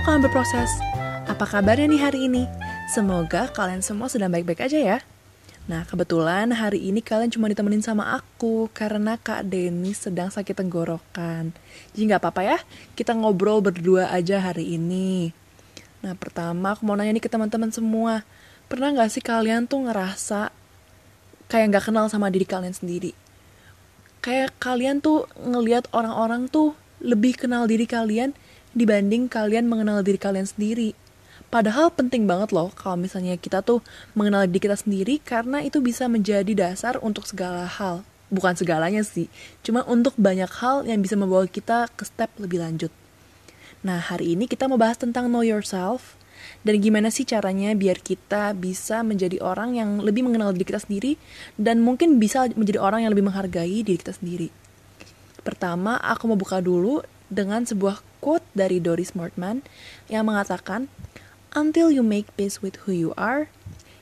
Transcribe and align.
Kawan 0.00 0.24
berproses, 0.24 0.80
apa 1.28 1.44
kabarnya 1.44 1.84
nih 1.84 2.00
hari 2.00 2.20
ini? 2.24 2.48
Semoga 2.88 3.52
kalian 3.52 3.84
semua 3.84 4.08
sedang 4.08 4.32
baik-baik 4.32 4.64
aja 4.64 4.80
ya. 4.80 4.98
Nah, 5.68 5.84
kebetulan 5.84 6.48
hari 6.56 6.88
ini 6.88 7.04
kalian 7.04 7.28
cuma 7.28 7.52
ditemenin 7.52 7.84
sama 7.84 8.16
aku 8.16 8.72
karena 8.72 9.20
Kak 9.20 9.44
Denny 9.44 9.92
sedang 9.92 10.32
sakit 10.32 10.56
tenggorokan. 10.56 11.52
Jadi 11.92 12.02
nggak 12.08 12.16
apa-apa 12.16 12.42
ya, 12.48 12.58
kita 12.96 13.12
ngobrol 13.12 13.60
berdua 13.60 14.08
aja 14.08 14.40
hari 14.40 14.80
ini. 14.80 15.36
Nah, 16.00 16.16
pertama 16.16 16.72
aku 16.72 16.88
mau 16.88 16.96
nanya 16.96 17.20
nih 17.20 17.24
ke 17.24 17.28
teman-teman 17.28 17.68
semua. 17.68 18.24
Pernah 18.72 18.96
nggak 18.96 19.12
sih 19.12 19.20
kalian 19.20 19.68
tuh 19.68 19.84
ngerasa 19.84 20.48
kayak 21.52 21.76
nggak 21.76 21.84
kenal 21.92 22.08
sama 22.08 22.32
diri 22.32 22.48
kalian 22.48 22.72
sendiri? 22.72 23.12
Kayak 24.24 24.56
kalian 24.56 25.04
tuh 25.04 25.28
ngelihat 25.36 25.92
orang-orang 25.92 26.48
tuh 26.48 26.72
lebih 27.04 27.36
kenal 27.36 27.68
diri 27.68 27.84
kalian 27.84 28.32
dibanding 28.72 29.26
kalian 29.26 29.66
mengenal 29.66 30.02
diri 30.04 30.18
kalian 30.18 30.46
sendiri. 30.46 30.94
Padahal 31.50 31.90
penting 31.90 32.30
banget 32.30 32.54
loh 32.54 32.70
kalau 32.70 32.94
misalnya 32.94 33.34
kita 33.34 33.58
tuh 33.64 33.82
mengenal 34.14 34.46
diri 34.46 34.62
kita 34.62 34.78
sendiri 34.78 35.18
karena 35.18 35.64
itu 35.66 35.82
bisa 35.82 36.06
menjadi 36.06 36.52
dasar 36.54 37.02
untuk 37.02 37.26
segala 37.26 37.66
hal. 37.66 38.06
Bukan 38.30 38.54
segalanya 38.54 39.02
sih, 39.02 39.26
cuma 39.66 39.82
untuk 39.90 40.14
banyak 40.14 40.46
hal 40.62 40.86
yang 40.86 41.02
bisa 41.02 41.18
membawa 41.18 41.50
kita 41.50 41.90
ke 41.98 42.06
step 42.06 42.30
lebih 42.38 42.62
lanjut. 42.62 42.94
Nah, 43.82 43.98
hari 43.98 44.38
ini 44.38 44.46
kita 44.46 44.70
mau 44.70 44.78
bahas 44.78 45.02
tentang 45.02 45.26
know 45.26 45.42
yourself 45.42 46.14
dan 46.62 46.78
gimana 46.78 47.10
sih 47.10 47.26
caranya 47.26 47.74
biar 47.74 47.98
kita 47.98 48.54
bisa 48.54 49.02
menjadi 49.02 49.42
orang 49.42 49.74
yang 49.74 49.98
lebih 49.98 50.22
mengenal 50.22 50.54
diri 50.54 50.68
kita 50.68 50.78
sendiri 50.78 51.18
dan 51.58 51.82
mungkin 51.82 52.22
bisa 52.22 52.46
menjadi 52.54 52.78
orang 52.78 53.02
yang 53.02 53.10
lebih 53.10 53.26
menghargai 53.26 53.82
diri 53.82 53.98
kita 53.98 54.14
sendiri. 54.14 54.52
Pertama, 55.40 55.96
aku 55.98 56.28
mau 56.28 56.38
buka 56.38 56.60
dulu 56.60 57.00
dengan 57.30 57.64
sebuah 57.64 58.02
quote 58.18 58.44
dari 58.52 58.82
Doris 58.82 59.16
Mortman 59.16 59.62
yang 60.10 60.28
mengatakan, 60.28 60.90
Until 61.50 61.90
you 61.90 62.02
make 62.06 62.30
peace 62.38 62.62
with 62.62 62.86
who 62.86 62.94
you 62.94 63.10
are, 63.18 63.50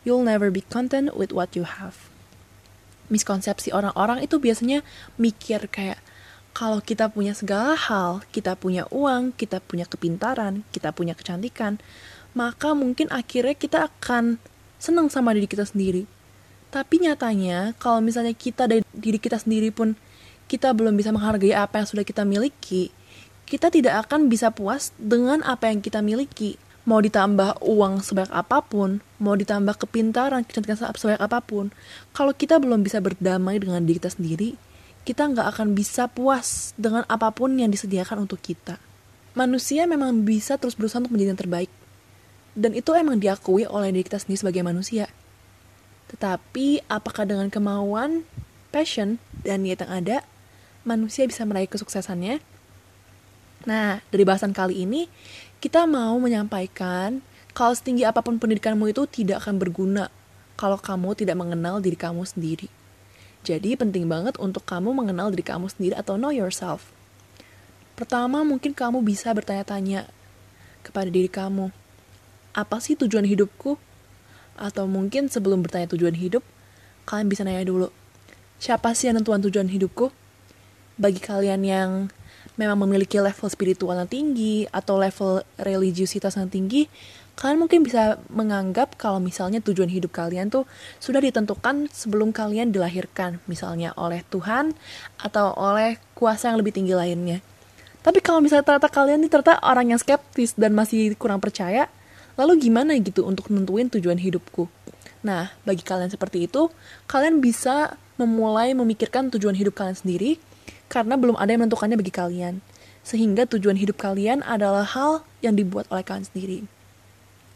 you'll 0.05 0.25
never 0.25 0.53
be 0.53 0.65
content 0.69 1.17
with 1.17 1.33
what 1.33 1.53
you 1.57 1.65
have. 1.65 2.09
Miskonsepsi 3.09 3.73
orang-orang 3.73 4.21
itu 4.21 4.37
biasanya 4.37 4.85
mikir 5.17 5.69
kayak 5.73 6.01
kalau 6.53 6.83
kita 6.83 7.09
punya 7.09 7.33
segala 7.33 7.79
hal, 7.79 8.21
kita 8.35 8.59
punya 8.59 8.85
uang, 8.91 9.33
kita 9.37 9.63
punya 9.63 9.87
kepintaran, 9.87 10.67
kita 10.75 10.93
punya 10.93 11.15
kecantikan, 11.15 11.79
maka 12.35 12.75
mungkin 12.75 13.09
akhirnya 13.15 13.55
kita 13.55 13.79
akan 13.89 14.43
senang 14.77 15.09
sama 15.09 15.33
diri 15.33 15.47
kita 15.47 15.65
sendiri. 15.65 16.05
Tapi 16.69 17.01
nyatanya, 17.01 17.73
kalau 17.81 18.05
misalnya 18.05 18.37
kita 18.37 18.69
dari 18.69 18.85
diri 18.93 19.17
kita 19.17 19.41
sendiri 19.41 19.73
pun 19.73 19.97
kita 20.51 20.73
belum 20.73 20.97
bisa 20.97 21.15
menghargai 21.15 21.57
apa 21.57 21.81
yang 21.81 21.89
sudah 21.89 22.05
kita 22.05 22.29
miliki, 22.29 22.93
kita 23.49 23.73
tidak 23.73 24.07
akan 24.07 24.29
bisa 24.29 24.53
puas 24.53 24.93
dengan 25.01 25.41
apa 25.41 25.73
yang 25.73 25.81
kita 25.81 26.05
miliki 26.05 26.61
mau 26.89 27.05
ditambah 27.05 27.61
uang 27.69 28.01
sebanyak 28.01 28.33
apa 28.33 28.65
pun, 28.65 29.05
mau 29.21 29.37
ditambah 29.37 29.77
kepintaran, 29.77 30.41
kecantikan 30.49 30.89
sebanyak 30.97 31.21
apa 31.21 31.45
pun, 31.45 31.69
kalau 32.17 32.33
kita 32.33 32.57
belum 32.57 32.81
bisa 32.81 33.05
berdamai 33.05 33.61
dengan 33.61 33.85
diri 33.85 34.01
kita 34.01 34.17
sendiri, 34.17 34.57
kita 35.05 35.29
nggak 35.29 35.53
akan 35.53 35.77
bisa 35.77 36.09
puas 36.09 36.73
dengan 36.81 37.05
apa 37.05 37.29
pun 37.29 37.53
yang 37.61 37.69
disediakan 37.69 38.25
untuk 38.25 38.41
kita. 38.41 38.81
Manusia 39.37 39.85
memang 39.85 40.25
bisa 40.25 40.57
terus 40.57 40.81
berusaha 40.81 41.05
untuk 41.05 41.13
menjadi 41.13 41.37
yang 41.37 41.41
terbaik. 41.45 41.71
Dan 42.57 42.73
itu 42.73 42.97
emang 42.97 43.21
diakui 43.21 43.69
oleh 43.69 43.93
diri 43.93 44.09
kita 44.09 44.25
sendiri 44.25 44.49
sebagai 44.49 44.65
manusia. 44.65 45.13
Tetapi 46.09 46.89
apakah 46.89 47.29
dengan 47.29 47.53
kemauan, 47.53 48.25
passion, 48.73 49.21
dan 49.45 49.69
niat 49.69 49.85
yang 49.85 49.93
ada, 49.93 50.17
manusia 50.89 51.29
bisa 51.29 51.45
meraih 51.45 51.69
kesuksesannya? 51.69 52.41
Nah, 53.67 53.99
dari 54.15 54.23
bahasan 54.23 54.55
kali 54.55 54.87
ini, 54.87 55.11
kita 55.59 55.89
mau 55.91 56.15
menyampaikan 56.23 57.19
kalau 57.57 57.75
setinggi 57.75 58.07
apa 58.07 58.23
pun 58.23 58.39
pendidikanmu 58.39 58.87
itu 58.95 59.03
tidak 59.11 59.43
akan 59.43 59.59
berguna 59.59 60.07
kalau 60.55 60.79
kamu 60.79 61.19
tidak 61.19 61.35
mengenal 61.35 61.83
diri 61.83 61.99
kamu 61.99 62.23
sendiri. 62.23 62.71
Jadi 63.43 63.75
penting 63.75 64.07
banget 64.07 64.39
untuk 64.39 64.63
kamu 64.63 64.95
mengenal 64.95 65.35
diri 65.35 65.43
kamu 65.43 65.67
sendiri 65.71 65.95
atau 65.99 66.15
know 66.15 66.31
yourself. 66.31 66.91
Pertama, 67.99 68.47
mungkin 68.47 68.75
kamu 68.75 69.03
bisa 69.03 69.35
bertanya-tanya 69.35 70.07
kepada 70.87 71.11
diri 71.11 71.27
kamu, 71.27 71.75
apa 72.55 72.79
sih 72.79 72.95
tujuan 72.95 73.27
hidupku? 73.27 73.75
Atau 74.59 74.91
mungkin 74.91 75.31
sebelum 75.31 75.63
bertanya 75.63 75.91
tujuan 75.95 76.15
hidup, 76.15 76.43
kalian 77.07 77.31
bisa 77.31 77.43
nanya 77.47 77.63
dulu, 77.67 77.91
siapa 78.59 78.95
sih 78.95 79.11
yang 79.11 79.19
nentuan 79.23 79.43
tujuan 79.43 79.71
hidupku? 79.71 80.11
Bagi 80.99 81.23
kalian 81.23 81.63
yang 81.63 81.91
memang 82.59 82.85
memiliki 82.85 83.23
level 83.23 83.47
spiritual 83.49 83.95
yang 83.97 84.11
tinggi 84.11 84.67
atau 84.69 84.99
level 84.99 85.47
religiusitas 85.57 86.35
yang 86.35 86.51
tinggi, 86.51 86.91
kalian 87.39 87.63
mungkin 87.63 87.87
bisa 87.87 88.19
menganggap 88.29 88.99
kalau 88.99 89.23
misalnya 89.23 89.63
tujuan 89.63 89.87
hidup 89.87 90.11
kalian 90.11 90.51
tuh 90.51 90.67
sudah 90.99 91.23
ditentukan 91.23 91.87
sebelum 91.95 92.35
kalian 92.35 92.75
dilahirkan, 92.75 93.39
misalnya 93.47 93.95
oleh 93.95 94.27
Tuhan 94.27 94.75
atau 95.23 95.55
oleh 95.55 96.03
kuasa 96.19 96.51
yang 96.51 96.59
lebih 96.59 96.75
tinggi 96.75 96.99
lainnya. 96.99 97.39
Tapi 98.03 98.19
kalau 98.19 98.43
misalnya 98.43 98.67
ternyata 98.67 98.91
kalian 98.91 99.23
ini 99.23 99.31
ternyata 99.31 99.63
orang 99.63 99.95
yang 99.95 100.01
skeptis 100.03 100.59
dan 100.59 100.75
masih 100.75 101.15
kurang 101.15 101.39
percaya, 101.39 101.87
lalu 102.35 102.59
gimana 102.59 102.99
gitu 102.99 103.23
untuk 103.23 103.55
nentuin 103.55 103.87
tujuan 103.87 104.19
hidupku? 104.19 104.67
Nah, 105.23 105.51
bagi 105.63 105.83
kalian 105.83 106.11
seperti 106.11 106.47
itu, 106.51 106.71
kalian 107.07 107.39
bisa 107.39 107.99
memulai 108.19 108.75
memikirkan 108.75 109.31
tujuan 109.31 109.55
hidup 109.55 109.79
kalian 109.79 109.95
sendiri 109.95 110.43
karena 110.89 111.15
belum 111.21 111.37
ada 111.37 111.53
yang 111.53 111.65
menentukannya 111.65 111.97
bagi 112.01 112.13
kalian. 112.13 112.65
Sehingga 113.05 113.49
tujuan 113.49 113.81
hidup 113.81 113.97
kalian 113.97 114.45
adalah 114.45 114.85
hal 114.85 115.25
yang 115.41 115.57
dibuat 115.57 115.89
oleh 115.89 116.05
kalian 116.05 116.29
sendiri. 116.29 116.59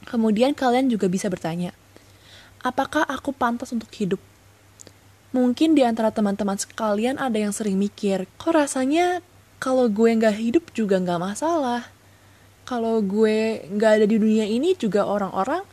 Kemudian 0.08 0.56
kalian 0.56 0.88
juga 0.88 1.06
bisa 1.06 1.28
bertanya, 1.28 1.76
apakah 2.64 3.04
aku 3.04 3.34
pantas 3.36 3.70
untuk 3.70 3.90
hidup? 3.92 4.18
Mungkin 5.32 5.72
di 5.72 5.80
antara 5.80 6.12
teman-teman 6.12 6.60
sekalian 6.60 7.16
ada 7.16 7.40
yang 7.40 7.56
sering 7.56 7.80
mikir, 7.80 8.28
kok 8.36 8.52
rasanya 8.52 9.24
kalau 9.62 9.88
gue 9.88 10.10
nggak 10.12 10.36
hidup 10.36 10.64
juga 10.74 11.00
nggak 11.00 11.20
masalah. 11.22 11.88
Kalau 12.68 13.00
gue 13.00 13.64
nggak 13.70 13.90
ada 13.96 14.06
di 14.06 14.16
dunia 14.18 14.44
ini 14.44 14.74
juga 14.76 15.06
orang-orang 15.06 15.64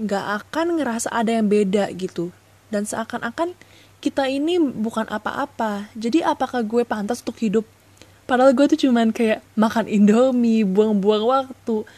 nggak 0.00 0.24
akan 0.42 0.80
ngerasa 0.80 1.12
ada 1.14 1.30
yang 1.36 1.46
beda 1.46 1.92
gitu. 1.94 2.34
Dan 2.72 2.88
seakan-akan 2.88 3.54
kita 4.04 4.28
ini 4.28 4.60
bukan 4.60 5.08
apa-apa. 5.08 5.88
Jadi 5.96 6.20
apakah 6.20 6.60
gue 6.60 6.84
pantas 6.84 7.24
untuk 7.24 7.40
hidup? 7.40 7.64
Padahal 8.28 8.52
gue 8.52 8.68
tuh 8.76 8.84
cuman 8.84 9.08
kayak 9.16 9.40
makan 9.56 9.88
indomie, 9.88 10.60
buang-buang 10.60 11.24
waktu, 11.24 11.88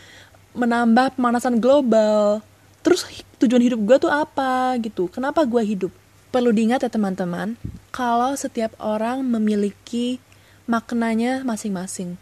menambah 0.54 1.18
pemanasan 1.18 1.58
global. 1.58 2.46
Terus 2.86 3.02
tujuan 3.42 3.66
hidup 3.66 3.82
gue 3.82 3.96
tuh 4.06 4.12
apa 4.14 4.78
gitu? 4.78 5.10
Kenapa 5.10 5.42
gue 5.42 5.62
hidup? 5.66 5.90
Perlu 6.30 6.54
diingat 6.54 6.86
ya 6.86 6.90
teman-teman, 6.90 7.58
kalau 7.90 8.38
setiap 8.38 8.74
orang 8.78 9.26
memiliki 9.26 10.22
maknanya 10.70 11.42
masing-masing. 11.42 12.18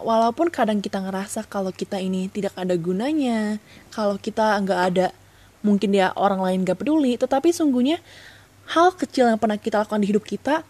Walaupun 0.00 0.48
kadang 0.48 0.80
kita 0.80 0.96
ngerasa 1.00 1.44
kalau 1.44 1.72
kita 1.76 2.00
ini 2.00 2.32
tidak 2.32 2.56
ada 2.56 2.72
gunanya, 2.76 3.60
kalau 3.92 4.16
kita 4.16 4.56
nggak 4.64 4.80
ada, 4.92 5.06
mungkin 5.60 5.92
ya 5.92 6.12
orang 6.16 6.40
lain 6.40 6.64
gak 6.64 6.80
peduli, 6.80 7.20
tetapi 7.20 7.52
sungguhnya 7.52 8.00
hal 8.70 8.94
kecil 8.94 9.26
yang 9.26 9.38
pernah 9.38 9.58
kita 9.58 9.82
lakukan 9.82 9.98
di 9.98 10.08
hidup 10.14 10.22
kita 10.22 10.62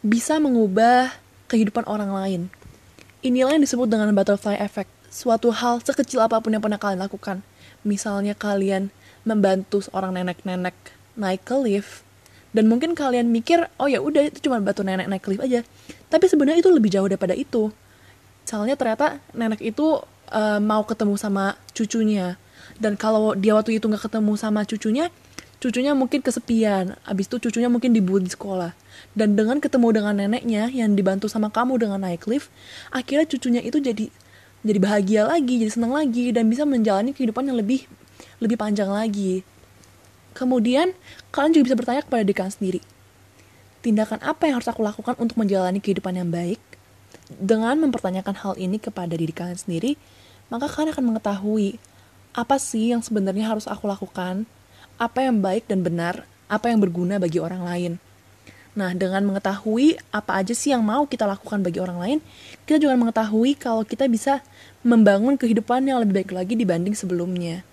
bisa 0.00 0.40
mengubah 0.40 1.12
kehidupan 1.52 1.84
orang 1.84 2.10
lain. 2.10 2.40
Inilah 3.20 3.56
yang 3.56 3.64
disebut 3.64 3.86
dengan 3.88 4.12
butterfly 4.16 4.56
effect. 4.56 4.88
Suatu 5.12 5.52
hal 5.52 5.80
sekecil 5.84 6.20
apa 6.24 6.40
pun 6.40 6.52
yang 6.52 6.64
pernah 6.64 6.80
kalian 6.80 7.00
lakukan. 7.00 7.44
Misalnya 7.84 8.32
kalian 8.32 8.88
membantu 9.22 9.84
seorang 9.84 10.16
nenek-nenek 10.16 10.74
naik 11.16 11.42
ke 11.44 11.56
lift, 11.56 12.06
dan 12.56 12.72
mungkin 12.72 12.96
kalian 12.96 13.28
mikir, 13.28 13.68
oh 13.76 13.84
ya 13.84 14.00
udah 14.00 14.32
itu 14.32 14.48
cuma 14.48 14.56
bantu 14.64 14.80
nenek 14.80 15.12
naik 15.12 15.20
ke 15.20 15.28
lift 15.36 15.44
aja. 15.44 15.60
Tapi 16.08 16.24
sebenarnya 16.24 16.64
itu 16.64 16.72
lebih 16.72 16.88
jauh 16.88 17.04
daripada 17.04 17.36
itu. 17.36 17.68
Soalnya 18.48 18.80
ternyata 18.80 19.20
nenek 19.36 19.60
itu 19.60 20.00
uh, 20.32 20.60
mau 20.64 20.80
ketemu 20.88 21.20
sama 21.20 21.60
cucunya. 21.76 22.40
Dan 22.80 22.96
kalau 22.96 23.36
dia 23.36 23.52
waktu 23.52 23.76
itu 23.76 23.84
nggak 23.84 24.08
ketemu 24.08 24.32
sama 24.40 24.64
cucunya, 24.64 25.12
cucunya 25.66 25.98
mungkin 25.98 26.22
kesepian, 26.22 26.94
abis 27.02 27.26
itu 27.26 27.42
cucunya 27.42 27.66
mungkin 27.66 27.90
dibully 27.90 28.30
di 28.30 28.30
sekolah. 28.30 28.70
Dan 29.18 29.34
dengan 29.34 29.58
ketemu 29.58 29.90
dengan 29.90 30.14
neneknya 30.14 30.70
yang 30.70 30.94
dibantu 30.94 31.26
sama 31.26 31.50
kamu 31.50 31.82
dengan 31.82 31.98
naik 31.98 32.30
lift, 32.30 32.54
akhirnya 32.94 33.26
cucunya 33.26 33.58
itu 33.66 33.82
jadi 33.82 34.06
jadi 34.62 34.78
bahagia 34.78 35.26
lagi, 35.26 35.58
jadi 35.58 35.70
senang 35.74 35.98
lagi 35.98 36.30
dan 36.30 36.46
bisa 36.46 36.62
menjalani 36.62 37.10
kehidupan 37.10 37.50
yang 37.50 37.58
lebih 37.58 37.90
lebih 38.38 38.54
panjang 38.54 38.86
lagi. 38.86 39.42
Kemudian 40.38 40.94
kalian 41.34 41.50
juga 41.58 41.74
bisa 41.74 41.76
bertanya 41.82 42.02
kepada 42.06 42.22
diri 42.22 42.36
kalian 42.38 42.54
sendiri. 42.54 42.80
Tindakan 43.82 44.22
apa 44.22 44.46
yang 44.46 44.62
harus 44.62 44.70
aku 44.70 44.86
lakukan 44.86 45.18
untuk 45.18 45.34
menjalani 45.42 45.82
kehidupan 45.82 46.14
yang 46.14 46.30
baik? 46.30 46.62
Dengan 47.26 47.74
mempertanyakan 47.82 48.38
hal 48.38 48.54
ini 48.54 48.78
kepada 48.78 49.18
diri 49.18 49.34
kalian 49.34 49.58
sendiri, 49.58 49.98
maka 50.46 50.70
kalian 50.70 50.94
akan 50.94 51.04
mengetahui 51.10 51.82
apa 52.36 52.60
sih 52.60 52.94
yang 52.94 53.02
sebenarnya 53.02 53.50
harus 53.50 53.64
aku 53.66 53.88
lakukan 53.88 54.46
apa 54.96 55.24
yang 55.24 55.44
baik 55.44 55.68
dan 55.68 55.84
benar, 55.84 56.24
apa 56.48 56.72
yang 56.72 56.80
berguna 56.80 57.20
bagi 57.20 57.40
orang 57.40 57.62
lain. 57.64 57.92
Nah, 58.76 58.92
dengan 58.92 59.24
mengetahui 59.24 59.96
apa 60.12 60.36
aja 60.36 60.52
sih 60.52 60.68
yang 60.68 60.84
mau 60.84 61.08
kita 61.08 61.24
lakukan 61.24 61.64
bagi 61.64 61.80
orang 61.80 61.96
lain, 61.96 62.18
kita 62.68 62.76
juga 62.76 62.92
mengetahui 62.92 63.56
kalau 63.56 63.88
kita 63.88 64.04
bisa 64.04 64.44
membangun 64.84 65.40
kehidupan 65.40 65.80
yang 65.88 66.04
lebih 66.04 66.20
baik 66.20 66.30
lagi 66.36 66.54
dibanding 66.60 66.92
sebelumnya. 66.92 67.64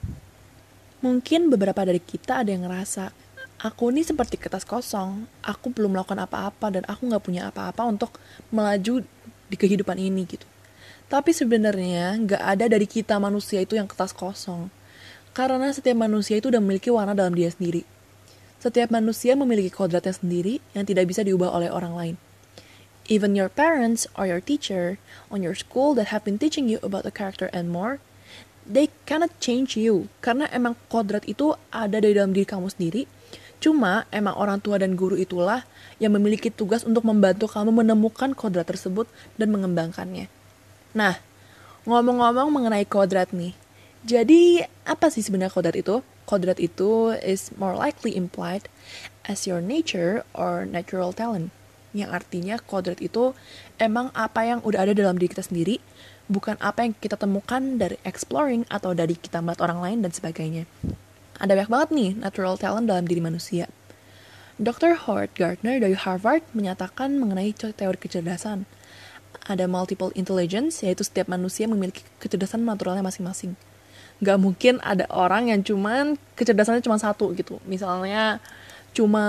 Mungkin 1.04 1.52
beberapa 1.52 1.84
dari 1.84 2.00
kita 2.00 2.40
ada 2.40 2.56
yang 2.56 2.64
ngerasa, 2.64 3.12
aku 3.60 3.92
ini 3.92 4.08
seperti 4.08 4.40
kertas 4.40 4.64
kosong, 4.64 5.28
aku 5.44 5.76
belum 5.76 6.00
melakukan 6.00 6.24
apa-apa 6.24 6.80
dan 6.80 6.84
aku 6.88 7.12
nggak 7.12 7.24
punya 7.24 7.52
apa-apa 7.52 7.84
untuk 7.84 8.16
melaju 8.48 9.04
di 9.52 9.56
kehidupan 9.60 10.00
ini 10.00 10.24
gitu. 10.24 10.48
Tapi 11.12 11.36
sebenarnya 11.36 12.16
nggak 12.16 12.44
ada 12.48 12.66
dari 12.72 12.88
kita 12.88 13.20
manusia 13.20 13.60
itu 13.60 13.76
yang 13.76 13.92
kertas 13.92 14.16
kosong. 14.16 14.72
Karena 15.34 15.74
setiap 15.74 15.98
manusia 15.98 16.38
itu 16.38 16.54
udah 16.54 16.62
memiliki 16.62 16.94
warna 16.94 17.18
dalam 17.18 17.34
dia 17.34 17.50
sendiri. 17.50 17.82
Setiap 18.62 18.94
manusia 18.94 19.34
memiliki 19.34 19.74
kodratnya 19.74 20.14
sendiri 20.14 20.62
yang 20.78 20.86
tidak 20.86 21.10
bisa 21.10 21.26
diubah 21.26 21.50
oleh 21.50 21.74
orang 21.74 21.94
lain. 21.98 22.16
Even 23.12 23.36
your 23.36 23.52
parents 23.52 24.08
or 24.16 24.30
your 24.30 24.40
teacher 24.40 25.02
on 25.28 25.44
your 25.44 25.58
school 25.58 25.92
that 25.98 26.14
have 26.16 26.24
been 26.24 26.40
teaching 26.40 26.72
you 26.72 26.80
about 26.80 27.04
the 27.04 27.12
character 27.12 27.52
and 27.52 27.68
more, 27.68 28.00
they 28.64 28.88
cannot 29.10 29.34
change 29.44 29.76
you. 29.76 30.08
Karena 30.24 30.48
emang 30.54 30.80
kodrat 30.88 31.28
itu 31.28 31.58
ada 31.74 32.00
di 32.00 32.16
dalam 32.16 32.32
diri 32.32 32.48
kamu 32.48 32.72
sendiri. 32.72 33.04
Cuma 33.60 34.08
emang 34.14 34.38
orang 34.38 34.62
tua 34.62 34.80
dan 34.80 34.96
guru 34.96 35.20
itulah 35.20 35.68
yang 36.00 36.16
memiliki 36.16 36.54
tugas 36.54 36.86
untuk 36.86 37.04
membantu 37.04 37.52
kamu 37.52 37.74
menemukan 37.84 38.32
kodrat 38.38 38.70
tersebut 38.70 39.10
dan 39.36 39.52
mengembangkannya. 39.52 40.30
Nah, 40.96 41.20
ngomong-ngomong 41.90 42.54
mengenai 42.54 42.86
kodrat 42.88 43.34
nih. 43.36 43.63
Jadi, 44.04 44.60
apa 44.84 45.08
sih 45.08 45.24
sebenarnya 45.24 45.56
kodrat 45.56 45.76
itu? 45.80 46.04
kodrat 46.26 46.60
itu 46.60 47.14
is 47.22 47.52
more 47.60 47.76
likely 47.76 48.16
implied 48.16 48.72
as 49.28 49.46
your 49.46 49.60
nature 49.60 50.24
or 50.32 50.64
natural 50.64 51.12
talent. 51.12 51.52
Yang 51.94 52.10
artinya 52.24 52.56
kodrat 52.58 52.98
itu 53.04 53.38
emang 53.78 54.10
apa 54.18 54.48
yang 54.48 54.60
udah 54.66 54.90
ada 54.90 54.94
dalam 54.98 55.20
diri 55.20 55.30
kita 55.30 55.46
sendiri, 55.46 55.78
bukan 56.26 56.58
apa 56.58 56.88
yang 56.88 56.98
kita 56.98 57.20
temukan 57.20 57.78
dari 57.78 58.02
exploring 58.02 58.66
atau 58.72 58.98
dari 58.98 59.14
kita 59.14 59.46
melihat 59.46 59.70
orang 59.70 59.80
lain 59.84 60.00
dan 60.02 60.10
sebagainya. 60.10 60.66
Ada 61.38 61.54
banyak 61.54 61.70
banget 61.70 61.90
nih 61.94 62.12
natural 62.18 62.58
talent 62.58 62.90
dalam 62.90 63.06
diri 63.06 63.22
manusia. 63.22 63.70
Dr. 64.58 65.06
Howard 65.06 65.34
Gardner 65.38 65.82
dari 65.82 65.98
Harvard 65.98 66.46
menyatakan 66.54 67.18
mengenai 67.18 67.54
teori 67.54 67.98
kecerdasan. 67.98 68.70
Ada 69.50 69.68
multiple 69.68 70.14
intelligence, 70.16 70.86
yaitu 70.86 71.04
setiap 71.04 71.28
manusia 71.28 71.68
memiliki 71.68 72.06
kecerdasan 72.22 72.64
naturalnya 72.64 73.04
masing-masing 73.04 73.58
nggak 74.24 74.40
mungkin 74.40 74.80
ada 74.80 75.04
orang 75.12 75.52
yang 75.52 75.60
cuman 75.62 76.16
kecerdasannya 76.40 76.80
cuma 76.80 76.96
satu 76.96 77.36
gitu 77.36 77.60
misalnya 77.68 78.40
cuma 78.96 79.26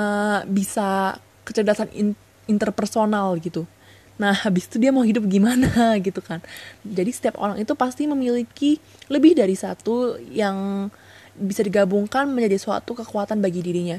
bisa 0.46 1.18
kecerdasan 1.42 1.90
in 1.92 2.14
interpersonal 2.46 3.34
gitu 3.42 3.66
nah 4.14 4.30
habis 4.30 4.70
itu 4.70 4.78
dia 4.78 4.94
mau 4.94 5.02
hidup 5.02 5.26
gimana 5.26 5.68
gitu 6.06 6.22
kan 6.22 6.38
jadi 6.86 7.10
setiap 7.10 7.36
orang 7.42 7.58
itu 7.58 7.74
pasti 7.74 8.06
memiliki 8.06 8.78
lebih 9.10 9.34
dari 9.34 9.58
satu 9.58 10.14
yang 10.30 10.88
bisa 11.34 11.66
digabungkan 11.66 12.30
menjadi 12.30 12.62
suatu 12.62 12.94
kekuatan 12.94 13.42
bagi 13.42 13.58
dirinya 13.58 13.98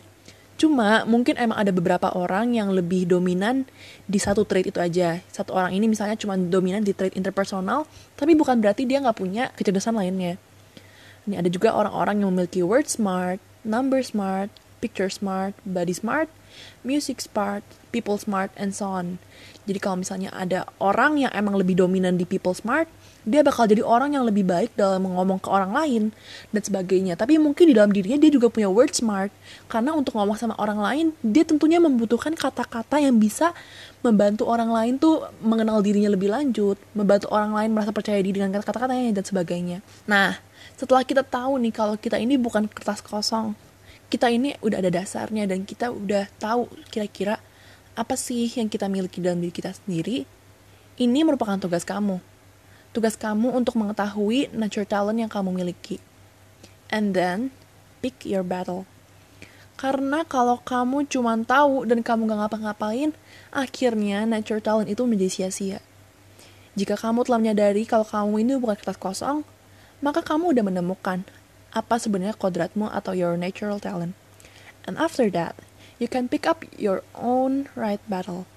Cuma 0.55 1.03
mungkin 1.03 1.35
emang 1.35 1.59
ada 1.59 1.71
beberapa 1.75 2.07
orang 2.15 2.55
yang 2.55 2.71
lebih 2.71 3.03
dominan 3.11 3.67
di 4.07 4.15
satu 4.15 4.47
trait 4.47 4.63
itu 4.63 4.79
aja. 4.79 5.19
Satu 5.27 5.51
orang 5.51 5.75
ini 5.75 5.91
misalnya 5.91 6.15
cuma 6.15 6.39
dominan 6.39 6.79
di 6.79 6.95
trait 6.95 7.11
interpersonal, 7.11 7.83
tapi 8.15 8.39
bukan 8.39 8.63
berarti 8.63 8.87
dia 8.87 9.03
nggak 9.03 9.19
punya 9.19 9.51
kecerdasan 9.59 9.99
lainnya. 9.99 10.39
Ini 11.25 11.41
ada 11.41 11.49
juga 11.49 11.73
orang-orang 11.73 12.21
yang 12.21 12.29
memiliki 12.33 12.61
word 12.61 12.85
smart, 12.85 13.41
number 13.65 14.01
smart, 14.05 14.53
picture 14.85 15.09
smart, 15.09 15.57
body 15.65 15.97
smart, 15.97 16.29
music 16.85 17.17
smart, 17.17 17.65
people 17.89 18.21
smart, 18.21 18.53
and 18.53 18.77
so 18.77 18.85
on. 18.85 19.17
Jadi 19.65 19.81
kalau 19.81 20.05
misalnya 20.05 20.29
ada 20.29 20.69
orang 20.77 21.17
yang 21.17 21.33
emang 21.33 21.57
lebih 21.57 21.73
dominan 21.73 22.21
di 22.21 22.29
people 22.29 22.53
smart, 22.53 22.85
dia 23.25 23.41
bakal 23.41 23.65
jadi 23.65 23.81
orang 23.81 24.13
yang 24.13 24.21
lebih 24.21 24.45
baik 24.45 24.77
dalam 24.77 25.01
ngomong 25.01 25.41
ke 25.41 25.49
orang 25.49 25.73
lain 25.73 26.03
dan 26.53 26.61
sebagainya. 26.61 27.17
Tapi 27.17 27.41
mungkin 27.41 27.65
di 27.65 27.73
dalam 27.73 27.89
dirinya 27.89 28.21
dia 28.21 28.29
juga 28.29 28.53
punya 28.53 28.69
word 28.69 28.93
smart 28.93 29.33
karena 29.65 29.97
untuk 29.97 30.13
ngomong 30.13 30.37
sama 30.37 30.53
orang 30.61 30.77
lain 30.77 31.05
dia 31.25 31.41
tentunya 31.41 31.81
membutuhkan 31.81 32.37
kata-kata 32.37 33.01
yang 33.01 33.17
bisa 33.17 33.57
membantu 34.05 34.45
orang 34.45 34.69
lain 34.69 35.01
tuh 35.01 35.25
mengenal 35.41 35.81
dirinya 35.81 36.13
lebih 36.13 36.29
lanjut, 36.29 36.77
membantu 36.93 37.33
orang 37.33 37.57
lain 37.57 37.73
merasa 37.73 37.89
percaya 37.89 38.21
diri 38.21 38.37
dengan 38.37 38.61
kata-katanya 38.61 39.17
dan 39.17 39.25
sebagainya. 39.25 39.77
Nah, 40.05 40.37
setelah 40.75 41.07
kita 41.07 41.23
tahu 41.23 41.55
nih 41.63 41.71
kalau 41.71 41.95
kita 41.95 42.19
ini 42.19 42.35
bukan 42.35 42.67
kertas 42.67 42.99
kosong. 42.99 43.55
Kita 44.11 44.27
ini 44.27 44.53
udah 44.59 44.83
ada 44.83 44.91
dasarnya 44.91 45.47
dan 45.47 45.63
kita 45.63 45.89
udah 45.89 46.27
tahu 46.35 46.67
kira-kira 46.91 47.39
apa 47.95 48.15
sih 48.19 48.51
yang 48.51 48.67
kita 48.67 48.91
miliki 48.91 49.23
dalam 49.23 49.39
diri 49.39 49.55
kita 49.55 49.71
sendiri. 49.71 50.27
Ini 50.99 51.23
merupakan 51.23 51.55
tugas 51.55 51.87
kamu. 51.87 52.19
Tugas 52.91 53.15
kamu 53.15 53.55
untuk 53.55 53.79
mengetahui 53.79 54.51
nature 54.51 54.87
talent 54.87 55.19
yang 55.19 55.31
kamu 55.31 55.55
miliki. 55.55 56.03
And 56.91 57.15
then 57.15 57.55
pick 58.03 58.27
your 58.27 58.43
battle. 58.43 58.83
Karena 59.75 60.23
kalau 60.27 60.59
kamu 60.63 61.07
cuma 61.07 61.35
tahu 61.43 61.83
dan 61.87 61.99
kamu 61.99 62.31
gak 62.31 62.39
ngapa-ngapain, 62.47 63.11
akhirnya 63.51 64.23
nature 64.23 64.63
talent 64.63 64.87
itu 64.87 65.03
menjadi 65.03 65.31
sia-sia. 65.31 65.79
Jika 66.75 66.95
kamu 66.99 67.27
telah 67.27 67.39
menyadari 67.39 67.83
kalau 67.87 68.07
kamu 68.07 68.43
ini 68.43 68.51
bukan 68.59 68.75
kertas 68.79 68.99
kosong, 68.99 69.43
maka 69.99 70.23
kamu 70.23 70.55
udah 70.55 70.63
menemukan 70.65 71.27
apa 71.75 71.95
sebenarnya 71.99 72.35
kodratmu 72.39 72.87
atau 72.87 73.11
your 73.11 73.35
natural 73.35 73.83
talent. 73.83 74.15
And 74.87 74.95
after 74.95 75.27
that, 75.35 75.59
you 75.99 76.07
can 76.07 76.31
pick 76.31 76.47
up 76.47 76.63
your 76.75 77.03
own 77.15 77.67
right 77.75 77.99
battle. 78.07 78.47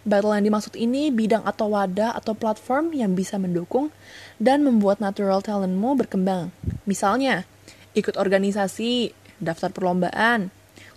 Battle 0.00 0.32
yang 0.32 0.48
dimaksud 0.48 0.78
ini 0.80 1.12
bidang 1.12 1.44
atau 1.44 1.76
wadah 1.76 2.16
atau 2.16 2.32
platform 2.32 2.96
yang 2.96 3.12
bisa 3.12 3.36
mendukung 3.36 3.92
dan 4.40 4.64
membuat 4.64 5.02
natural 5.02 5.44
talentmu 5.44 5.92
berkembang. 5.98 6.48
Misalnya, 6.88 7.44
ikut 7.92 8.16
organisasi, 8.16 9.12
daftar 9.42 9.68
perlombaan, 9.68 10.48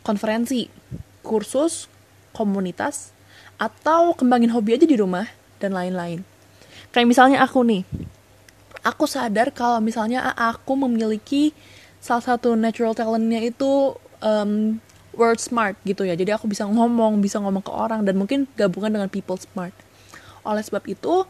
konferensi, 0.08 0.72
kursus, 1.20 1.92
komunitas, 2.32 3.12
atau 3.60 4.16
kembangin 4.16 4.52
hobi 4.56 4.80
aja 4.80 4.88
di 4.88 4.96
rumah, 4.96 5.28
dan 5.60 5.72
lain-lain. 5.72 6.24
Kayak 6.92 7.08
misalnya 7.08 7.40
aku 7.44 7.64
nih, 7.64 7.88
aku 8.84 9.08
sadar 9.08 9.50
kalau 9.56 9.80
misalnya 9.80 10.36
aku 10.36 10.76
memiliki 10.76 11.56
salah 12.04 12.36
satu 12.36 12.60
natural 12.60 12.92
talentnya 12.92 13.40
itu 13.40 13.96
um, 14.20 14.78
word 15.16 15.40
smart 15.40 15.80
gitu 15.88 16.04
ya. 16.04 16.20
Jadi 16.20 16.36
aku 16.36 16.52
bisa 16.52 16.68
ngomong 16.68 17.24
bisa 17.24 17.40
ngomong 17.40 17.64
ke 17.64 17.72
orang 17.72 18.04
dan 18.04 18.20
mungkin 18.20 18.46
gabungan 18.60 18.92
dengan 18.92 19.10
people 19.10 19.40
smart. 19.40 19.74
Oleh 20.44 20.60
sebab 20.60 20.84
itu 20.92 21.24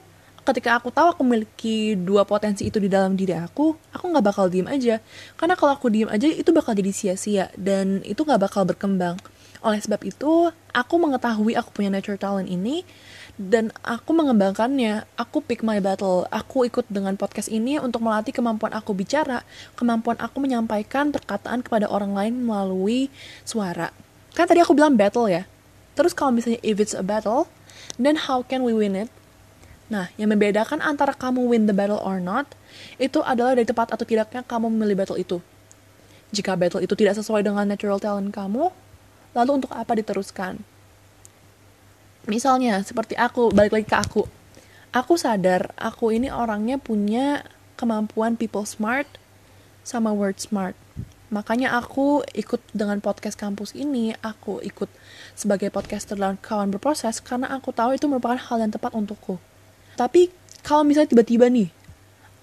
ketika 0.44 0.76
aku 0.76 0.92
tahu 0.92 1.16
aku 1.16 1.22
memiliki 1.24 1.96
dua 1.96 2.28
potensi 2.28 2.68
itu 2.68 2.76
di 2.76 2.92
dalam 2.92 3.16
diri 3.16 3.32
aku 3.32 3.80
aku 3.96 4.04
nggak 4.10 4.26
bakal 4.26 4.50
diem 4.50 4.66
aja. 4.66 4.98
Karena 5.38 5.54
kalau 5.54 5.78
aku 5.78 5.94
diem 5.94 6.10
aja 6.10 6.26
itu 6.26 6.50
bakal 6.50 6.74
jadi 6.74 6.90
sia-sia 6.90 7.54
dan 7.54 8.02
itu 8.04 8.26
nggak 8.26 8.42
bakal 8.42 8.66
berkembang. 8.66 9.22
Oleh 9.64 9.80
sebab 9.80 10.02
itu 10.04 10.52
aku 10.76 10.96
mengetahui 11.00 11.56
aku 11.56 11.70
punya 11.72 11.94
natural 11.94 12.20
talent 12.20 12.50
ini 12.52 12.84
dan 13.38 13.74
aku 13.82 14.14
mengembangkannya. 14.14 15.10
Aku 15.18 15.42
pick 15.42 15.66
my 15.66 15.82
battle. 15.82 16.30
Aku 16.30 16.70
ikut 16.70 16.86
dengan 16.90 17.18
podcast 17.18 17.50
ini 17.50 17.82
untuk 17.82 18.06
melatih 18.06 18.34
kemampuan 18.34 18.74
aku 18.78 18.94
bicara, 18.94 19.42
kemampuan 19.74 20.18
aku 20.22 20.38
menyampaikan 20.38 21.10
perkataan 21.10 21.66
kepada 21.66 21.90
orang 21.90 22.14
lain 22.14 22.34
melalui 22.46 23.10
suara. 23.42 23.90
Kan 24.38 24.46
tadi 24.46 24.62
aku 24.62 24.78
bilang 24.78 24.94
battle 24.94 25.30
ya. 25.30 25.50
Terus 25.94 26.14
kalau 26.14 26.34
misalnya 26.34 26.62
if 26.66 26.82
it's 26.82 26.98
a 26.98 27.06
battle, 27.06 27.50
then 28.02 28.18
how 28.18 28.42
can 28.42 28.66
we 28.66 28.74
win 28.74 28.98
it? 28.98 29.10
Nah, 29.94 30.10
yang 30.18 30.34
membedakan 30.34 30.82
antara 30.82 31.14
kamu 31.14 31.54
win 31.54 31.70
the 31.70 31.76
battle 31.76 32.02
or 32.02 32.18
not, 32.18 32.50
itu 32.98 33.22
adalah 33.22 33.54
dari 33.54 33.68
tepat 33.68 33.94
atau 33.94 34.02
tidaknya 34.02 34.42
kamu 34.42 34.74
memilih 34.74 35.06
battle 35.06 35.22
itu. 35.22 35.38
Jika 36.34 36.58
battle 36.58 36.82
itu 36.82 36.98
tidak 36.98 37.14
sesuai 37.22 37.46
dengan 37.46 37.70
natural 37.70 38.02
talent 38.02 38.34
kamu, 38.34 38.74
lalu 39.38 39.52
untuk 39.62 39.70
apa 39.70 39.94
diteruskan? 39.94 40.73
Misalnya 42.30 42.80
seperti 42.84 43.18
aku 43.18 43.52
balik 43.52 43.76
lagi 43.76 43.88
ke 43.88 43.98
aku. 43.98 44.24
Aku 44.94 45.18
sadar 45.18 45.74
aku 45.76 46.14
ini 46.14 46.30
orangnya 46.30 46.78
punya 46.78 47.42
kemampuan 47.76 48.38
people 48.38 48.64
smart 48.64 49.10
sama 49.82 50.14
word 50.14 50.38
smart. 50.38 50.78
Makanya 51.34 51.74
aku 51.74 52.22
ikut 52.38 52.62
dengan 52.78 53.02
podcast 53.02 53.34
kampus 53.34 53.74
ini 53.74 54.14
aku 54.22 54.62
ikut 54.62 54.86
sebagai 55.34 55.74
podcaster 55.74 56.14
dan 56.14 56.38
kawan 56.38 56.70
berproses 56.70 57.18
karena 57.26 57.50
aku 57.50 57.74
tahu 57.74 57.98
itu 57.98 58.06
merupakan 58.06 58.38
hal 58.38 58.62
yang 58.62 58.70
tepat 58.70 58.94
untukku. 58.94 59.42
Tapi 59.98 60.30
kalau 60.62 60.86
misalnya 60.86 61.10
tiba-tiba 61.10 61.50
nih 61.50 61.74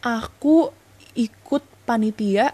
aku 0.02 0.74
ikut 1.14 1.62
panitia 1.86 2.50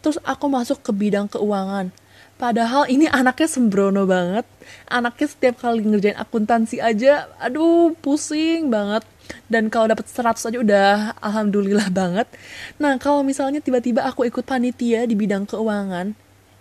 terus 0.00 0.16
aku 0.22 0.46
masuk 0.48 0.80
ke 0.80 0.90
bidang 0.94 1.26
keuangan 1.26 1.90
Padahal 2.36 2.84
ini 2.92 3.08
anaknya 3.08 3.48
sembrono 3.48 4.04
banget. 4.04 4.44
Anaknya 4.92 5.26
setiap 5.26 5.56
kali 5.64 5.80
ngerjain 5.88 6.20
akuntansi 6.20 6.84
aja, 6.84 7.32
aduh 7.40 7.96
pusing 8.04 8.68
banget. 8.68 9.08
Dan 9.48 9.72
kalau 9.72 9.88
dapat 9.88 10.04
100 10.06 10.52
aja 10.52 10.58
udah 10.60 10.92
alhamdulillah 11.18 11.88
banget. 11.88 12.28
Nah, 12.76 13.00
kalau 13.00 13.24
misalnya 13.24 13.64
tiba-tiba 13.64 14.04
aku 14.04 14.28
ikut 14.28 14.44
panitia 14.44 15.08
di 15.08 15.16
bidang 15.16 15.48
keuangan, 15.48 16.14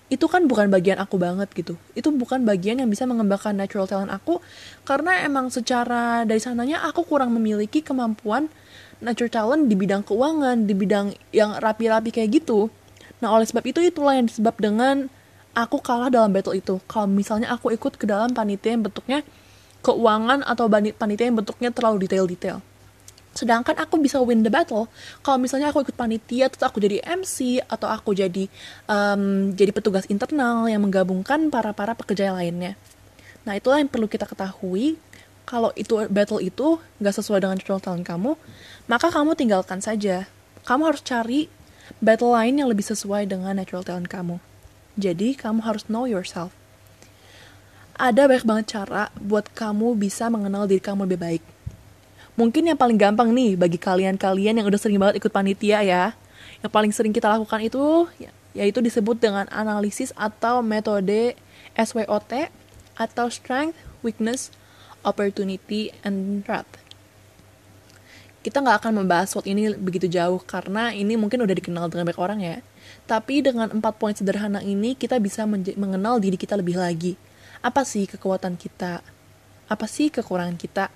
itu 0.06 0.26
kan 0.30 0.46
bukan 0.46 0.70
bagian 0.70 1.02
aku 1.02 1.18
banget 1.18 1.50
gitu 1.58 1.74
itu 1.98 2.14
bukan 2.14 2.46
bagian 2.46 2.78
yang 2.78 2.86
bisa 2.86 3.10
mengembangkan 3.10 3.58
natural 3.58 3.90
talent 3.90 4.14
aku 4.14 4.38
karena 4.86 5.26
emang 5.26 5.50
secara 5.50 6.22
dari 6.30 6.38
sananya 6.38 6.86
aku 6.86 7.02
kurang 7.10 7.34
memiliki 7.34 7.82
kemampuan 7.82 8.46
natural 9.02 9.34
talent 9.34 9.64
di 9.66 9.74
bidang 9.74 10.06
keuangan 10.06 10.70
di 10.70 10.78
bidang 10.78 11.10
yang 11.34 11.58
rapi-rapi 11.58 12.14
kayak 12.14 12.38
gitu 12.38 12.70
nah 13.18 13.34
oleh 13.34 13.50
sebab 13.50 13.66
itu 13.66 13.82
itulah 13.82 14.14
yang 14.14 14.30
disebab 14.30 14.54
dengan 14.62 15.10
aku 15.56 15.80
kalah 15.80 16.12
dalam 16.12 16.30
battle 16.30 16.54
itu 16.54 16.78
kalau 16.86 17.08
misalnya 17.08 17.50
aku 17.56 17.72
ikut 17.72 17.96
ke 17.96 18.06
dalam 18.06 18.36
panitia 18.36 18.76
yang 18.76 18.84
bentuknya 18.86 19.24
keuangan 19.82 20.44
atau 20.44 20.68
panitia 20.70 21.26
yang 21.32 21.40
bentuknya 21.40 21.72
terlalu 21.72 22.06
detail-detail 22.06 22.60
Sedangkan 23.36 23.76
aku 23.76 24.00
bisa 24.00 24.24
win 24.24 24.48
the 24.48 24.50
battle 24.50 24.88
kalau 25.20 25.36
misalnya 25.36 25.68
aku 25.68 25.84
ikut 25.84 26.00
panitia 26.00 26.48
terus 26.48 26.64
aku 26.64 26.80
jadi 26.80 27.04
MC 27.04 27.60
atau 27.68 27.92
aku 27.92 28.16
jadi 28.16 28.48
um, 28.88 29.52
jadi 29.52 29.76
petugas 29.76 30.08
internal 30.08 30.72
yang 30.72 30.80
menggabungkan 30.80 31.52
para 31.52 31.76
para 31.76 31.92
pekerja 32.00 32.32
lainnya. 32.32 32.80
Nah 33.44 33.60
itulah 33.60 33.84
yang 33.84 33.92
perlu 33.92 34.08
kita 34.08 34.24
ketahui. 34.24 34.96
Kalau 35.46 35.70
itu 35.78 36.00
battle 36.10 36.42
itu 36.42 36.80
nggak 36.98 37.16
sesuai 37.22 37.44
dengan 37.44 37.60
natural 37.60 37.84
talent 37.84 38.08
kamu, 38.08 38.34
maka 38.90 39.14
kamu 39.14 39.38
tinggalkan 39.38 39.84
saja. 39.84 40.26
Kamu 40.66 40.90
harus 40.90 41.06
cari 41.06 41.52
battle 42.02 42.34
lain 42.34 42.64
yang 42.64 42.72
lebih 42.72 42.88
sesuai 42.88 43.30
dengan 43.30 43.54
natural 43.54 43.86
talent 43.86 44.10
kamu. 44.10 44.42
Jadi 44.96 45.36
kamu 45.36 45.64
harus 45.64 45.88
know 45.92 46.08
yourself. 46.08 46.56
Ada 47.96 48.28
banyak 48.28 48.48
banget 48.48 48.66
cara 48.76 49.12
buat 49.20 49.48
kamu 49.56 49.96
bisa 49.96 50.28
mengenal 50.28 50.68
diri 50.68 50.84
kamu 50.84 51.08
lebih 51.08 51.20
baik 51.20 51.44
Mungkin 52.36 52.68
yang 52.68 52.76
paling 52.76 53.00
gampang 53.00 53.32
nih 53.32 53.56
bagi 53.56 53.80
kalian-kalian 53.80 54.60
yang 54.60 54.68
udah 54.68 54.76
sering 54.76 55.00
banget 55.00 55.24
ikut 55.24 55.32
panitia 55.32 55.80
ya. 55.88 56.12
Yang 56.60 56.72
paling 56.72 56.92
sering 56.92 57.16
kita 57.16 57.32
lakukan 57.32 57.64
itu 57.64 58.12
ya, 58.20 58.28
yaitu 58.52 58.84
disebut 58.84 59.16
dengan 59.16 59.48
analisis 59.56 60.12
atau 60.20 60.60
metode 60.60 61.40
SWOT 61.80 62.52
atau 63.00 63.26
Strength, 63.32 63.80
Weakness, 64.04 64.52
Opportunity, 65.08 65.96
and 66.04 66.44
Threat. 66.44 66.68
Kita 68.44 68.60
nggak 68.60 68.84
akan 68.84 69.00
membahas 69.00 69.32
SWOT 69.32 69.48
ini 69.48 69.72
begitu 69.72 70.12
jauh 70.12 70.44
karena 70.44 70.92
ini 70.92 71.16
mungkin 71.16 71.40
udah 71.40 71.56
dikenal 71.56 71.88
dengan 71.88 72.12
banyak 72.12 72.20
orang 72.20 72.40
ya. 72.44 72.60
Tapi 73.06 73.46
dengan 73.46 73.70
empat 73.70 73.98
poin 74.02 74.16
sederhana 74.16 74.60
ini 74.66 74.98
kita 74.98 75.22
bisa 75.22 75.46
mengenal 75.76 76.18
diri 76.18 76.36
kita 76.36 76.58
lebih 76.58 76.80
lagi. 76.80 77.16
Apa 77.62 77.86
sih 77.86 78.06
kekuatan 78.10 78.58
kita? 78.58 79.02
Apa 79.70 79.86
sih 79.90 80.14
kekurangan 80.14 80.58
kita? 80.58 80.88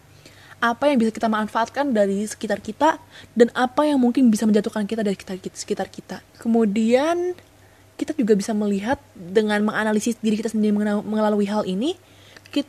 apa 0.59 0.91
yang 0.91 0.99
bisa 0.99 1.15
kita 1.15 1.31
manfaatkan 1.31 1.95
dari 1.95 2.27
sekitar 2.27 2.59
kita 2.59 2.99
dan 3.31 3.47
apa 3.55 3.87
yang 3.87 3.95
mungkin 3.95 4.27
bisa 4.27 4.43
menjatuhkan 4.43 4.83
kita 4.83 5.07
dari 5.07 5.15
sekitar 5.55 5.87
kita. 5.87 6.19
Kemudian 6.35 7.31
kita 7.95 8.11
juga 8.15 8.35
bisa 8.35 8.51
melihat 8.51 8.99
dengan 9.15 9.63
menganalisis 9.63 10.19
diri 10.19 10.39
kita 10.39 10.51
sendiri 10.51 10.75
melalui 11.03 11.47
hal 11.47 11.63
ini, 11.63 11.95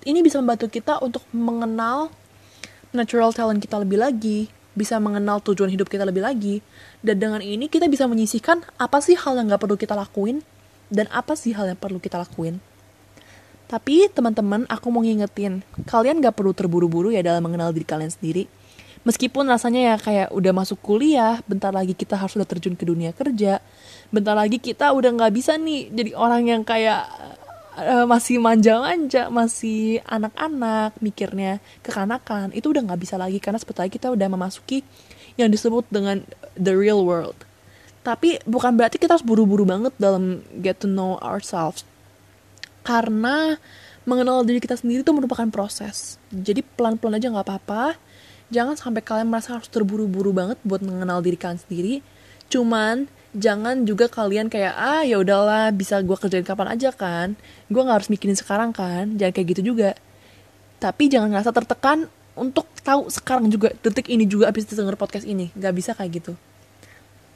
ini 0.07 0.19
bisa 0.23 0.39
membantu 0.39 0.71
kita 0.71 1.03
untuk 1.03 1.27
mengenal 1.35 2.15
natural 2.95 3.35
talent 3.35 3.63
kita 3.63 3.79
lebih 3.83 3.99
lagi, 4.03 4.51
bisa 4.75 4.99
mengenal 5.03 5.43
tujuan 5.43 5.71
hidup 5.71 5.91
kita 5.91 6.07
lebih 6.07 6.23
lagi, 6.23 6.63
dan 7.03 7.19
dengan 7.19 7.43
ini 7.43 7.67
kita 7.67 7.91
bisa 7.91 8.07
menyisihkan 8.07 8.63
apa 8.79 9.03
sih 9.03 9.19
hal 9.19 9.37
yang 9.37 9.51
nggak 9.51 9.63
perlu 9.63 9.77
kita 9.77 9.99
lakuin 9.99 10.43
dan 10.91 11.07
apa 11.15 11.39
sih 11.39 11.55
hal 11.55 11.71
yang 11.71 11.79
perlu 11.79 12.03
kita 12.03 12.19
lakuin. 12.19 12.59
Tapi 13.71 14.11
teman-teman, 14.11 14.67
aku 14.67 14.91
mau 14.91 14.99
ngingetin, 14.99 15.63
kalian 15.87 16.19
gak 16.19 16.35
perlu 16.35 16.51
terburu-buru 16.51 17.15
ya 17.15 17.23
dalam 17.23 17.47
mengenal 17.47 17.71
diri 17.71 17.87
kalian 17.87 18.11
sendiri. 18.11 18.51
Meskipun 19.07 19.47
rasanya 19.47 19.95
ya 19.95 19.97
kayak 19.97 20.29
udah 20.35 20.53
masuk 20.53 20.83
kuliah, 20.83 21.39
bentar 21.47 21.71
lagi 21.71 21.95
kita 21.95 22.19
harus 22.19 22.35
udah 22.35 22.45
terjun 22.45 22.75
ke 22.75 22.83
dunia 22.83 23.15
kerja, 23.15 23.63
bentar 24.11 24.35
lagi 24.35 24.59
kita 24.59 24.91
udah 24.91 25.15
gak 25.15 25.33
bisa 25.33 25.55
nih 25.55 25.87
jadi 25.89 26.11
orang 26.19 26.43
yang 26.51 26.63
kayak 26.67 27.07
uh, 27.81 28.07
masih 28.07 28.37
manja-manja, 28.39 29.33
masih 29.33 30.05
anak-anak, 30.05 30.97
mikirnya 31.01 31.59
kekanakan, 31.81 32.53
itu 32.53 32.71
udah 32.71 32.85
gak 32.93 33.01
bisa 33.01 33.17
lagi 33.17 33.41
karena 33.41 33.59
lagi 33.61 33.93
kita 33.97 34.13
udah 34.13 34.29
memasuki 34.29 34.85
yang 35.41 35.49
disebut 35.49 35.89
dengan 35.89 36.21
the 36.57 36.77
real 36.77 37.03
world. 37.03 37.37
Tapi 38.01 38.41
bukan 38.49 38.77
berarti 38.77 38.97
kita 38.97 39.17
harus 39.17 39.27
buru-buru 39.27 39.69
banget 39.69 39.93
dalam 40.01 40.41
get 40.61 40.81
to 40.81 40.89
know 40.89 41.21
ourselves. 41.21 41.85
Karena 42.81 43.61
mengenal 44.09 44.41
diri 44.49 44.57
kita 44.57 44.81
sendiri 44.81 45.05
itu 45.05 45.13
merupakan 45.13 45.45
proses. 45.53 46.17
Jadi 46.33 46.65
pelan-pelan 46.65 47.21
aja 47.21 47.29
nggak 47.29 47.47
apa-apa. 47.47 48.01
Jangan 48.49 48.75
sampai 48.75 49.05
kalian 49.05 49.29
merasa 49.29 49.61
harus 49.61 49.69
terburu-buru 49.69 50.33
banget 50.33 50.57
buat 50.65 50.81
mengenal 50.81 51.21
diri 51.21 51.37
kalian 51.37 51.61
sendiri. 51.61 52.01
Cuman 52.49 53.07
jangan 53.37 53.87
juga 53.87 54.11
kalian 54.11 54.51
kayak 54.51 54.75
ah 54.75 55.03
ya 55.07 55.21
udahlah 55.21 55.71
bisa 55.71 56.03
gue 56.03 56.17
kerjain 56.17 56.47
kapan 56.47 56.75
aja 56.75 56.91
kan. 56.91 57.39
Gue 57.71 57.83
nggak 57.83 58.03
harus 58.03 58.11
mikirin 58.11 58.37
sekarang 58.39 58.71
kan 58.75 59.17
jangan 59.19 59.33
kayak 59.35 59.49
gitu 59.59 59.75
juga. 59.75 59.95
Tapi 60.83 61.13
jangan 61.13 61.31
ngerasa 61.31 61.53
tertekan 61.53 62.09
untuk 62.35 62.67
tahu 62.81 63.13
sekarang 63.13 63.53
juga 63.53 63.75
detik 63.85 64.09
ini 64.09 64.25
juga 64.25 64.49
abis 64.49 64.67
denger 64.71 64.97
podcast 64.97 65.29
ini. 65.29 65.53
Nggak 65.55 65.75
bisa 65.77 65.91
kayak 65.95 66.25
gitu. 66.25 66.33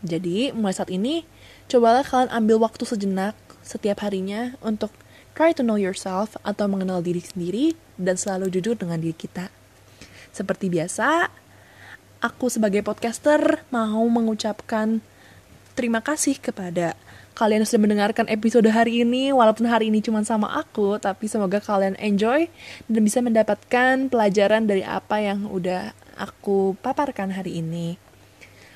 Jadi 0.04 0.52
mulai 0.52 0.76
saat 0.76 0.92
ini 0.92 1.24
cobalah 1.68 2.04
kalian 2.04 2.28
ambil 2.32 2.60
waktu 2.60 2.84
sejenak 2.84 3.36
setiap 3.64 4.04
harinya 4.04 4.52
untuk 4.60 4.92
Try 5.34 5.50
to 5.50 5.66
know 5.66 5.74
yourself 5.74 6.38
atau 6.46 6.70
mengenal 6.70 7.02
diri 7.02 7.18
sendiri 7.18 7.74
dan 7.98 8.14
selalu 8.14 8.54
jujur 8.54 8.78
dengan 8.78 9.02
diri 9.02 9.18
kita. 9.18 9.50
Seperti 10.30 10.70
biasa, 10.70 11.26
aku 12.22 12.46
sebagai 12.46 12.86
podcaster 12.86 13.66
mau 13.74 14.06
mengucapkan 14.06 15.02
terima 15.74 16.00
kasih 16.00 16.38
kepada 16.38 16.94
kalian 17.34 17.66
yang 17.66 17.68
sudah 17.68 17.82
mendengarkan 17.82 18.30
episode 18.30 18.70
hari 18.70 19.02
ini 19.02 19.34
walaupun 19.34 19.66
hari 19.66 19.90
ini 19.90 19.98
cuma 19.98 20.22
sama 20.22 20.54
aku 20.54 21.02
tapi 21.02 21.26
semoga 21.26 21.58
kalian 21.58 21.98
enjoy 21.98 22.46
dan 22.86 23.00
bisa 23.02 23.18
mendapatkan 23.18 24.06
pelajaran 24.06 24.70
dari 24.70 24.86
apa 24.86 25.18
yang 25.18 25.50
udah 25.50 25.90
aku 26.14 26.78
paparkan 26.78 27.34
hari 27.34 27.58
ini. 27.58 27.98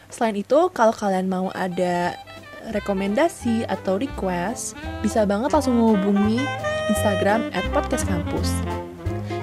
Selain 0.08 0.34
itu, 0.40 0.72
kalau 0.72 0.90
kalian 0.90 1.28
mau 1.28 1.52
ada 1.52 2.16
rekomendasi 2.72 3.68
atau 3.68 4.00
request, 4.00 4.74
bisa 5.04 5.24
banget 5.28 5.52
langsung 5.52 5.76
menghubungi 5.76 6.40
Instagram 6.88 7.52
at 7.52 7.64
podcast 7.76 8.08
kampus. 8.08 8.48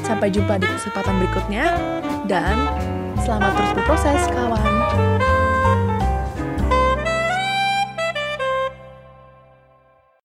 Sampai 0.06 0.30
jumpa 0.34 0.58
di 0.62 0.68
kesempatan 0.70 1.22
berikutnya, 1.22 1.66
dan 2.30 2.58
selamat 3.22 3.52
terus 3.58 3.72
berproses, 3.78 4.22
kawan. 4.34 4.75